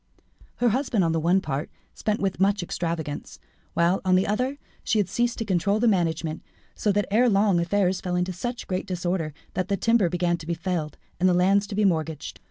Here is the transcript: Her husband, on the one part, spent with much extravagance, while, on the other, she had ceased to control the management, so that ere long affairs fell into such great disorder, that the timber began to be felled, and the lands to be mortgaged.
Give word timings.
Her 0.55 0.69
husband, 0.69 1.03
on 1.03 1.11
the 1.11 1.19
one 1.19 1.41
part, 1.41 1.69
spent 1.93 2.19
with 2.19 2.39
much 2.39 2.63
extravagance, 2.63 3.37
while, 3.75 4.01
on 4.03 4.15
the 4.15 4.25
other, 4.25 4.57
she 4.83 4.97
had 4.97 5.07
ceased 5.07 5.37
to 5.37 5.45
control 5.45 5.79
the 5.79 5.87
management, 5.87 6.41
so 6.73 6.91
that 6.91 7.05
ere 7.11 7.29
long 7.29 7.59
affairs 7.59 8.01
fell 8.01 8.15
into 8.15 8.33
such 8.33 8.65
great 8.65 8.87
disorder, 8.87 9.31
that 9.53 9.67
the 9.67 9.77
timber 9.77 10.09
began 10.09 10.37
to 10.37 10.47
be 10.47 10.55
felled, 10.55 10.97
and 11.19 11.29
the 11.29 11.35
lands 11.35 11.67
to 11.67 11.75
be 11.75 11.85
mortgaged. 11.85 12.39